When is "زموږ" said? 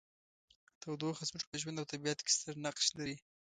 1.29-1.43